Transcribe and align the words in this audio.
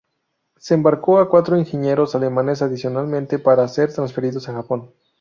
Se 0.57 0.73
embarcó 0.73 1.19
a 1.19 1.29
cuatro 1.29 1.59
ingenieros 1.59 2.15
alemanes 2.15 2.63
adicionalmente 2.63 3.37
para 3.37 3.67
ser 3.67 3.93
transferidos 3.93 4.49
a 4.49 4.53
Japón. 4.53 4.91